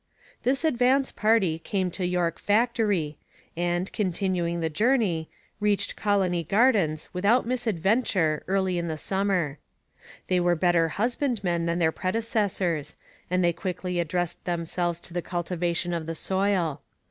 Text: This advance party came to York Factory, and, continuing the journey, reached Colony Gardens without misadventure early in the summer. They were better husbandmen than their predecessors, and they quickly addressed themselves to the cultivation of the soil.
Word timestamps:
This 0.41 0.63
advance 0.63 1.11
party 1.11 1.59
came 1.59 1.91
to 1.91 2.03
York 2.07 2.39
Factory, 2.39 3.19
and, 3.55 3.93
continuing 3.93 4.59
the 4.59 4.67
journey, 4.71 5.29
reached 5.59 5.95
Colony 5.95 6.43
Gardens 6.43 7.09
without 7.13 7.45
misadventure 7.45 8.41
early 8.47 8.79
in 8.79 8.87
the 8.87 8.97
summer. 8.97 9.59
They 10.25 10.39
were 10.39 10.55
better 10.55 10.87
husbandmen 10.97 11.67
than 11.67 11.77
their 11.77 11.91
predecessors, 11.91 12.95
and 13.29 13.43
they 13.43 13.53
quickly 13.53 13.99
addressed 13.99 14.43
themselves 14.43 14.99
to 15.01 15.13
the 15.13 15.21
cultivation 15.21 15.93
of 15.93 16.07
the 16.07 16.15
soil. 16.15 16.81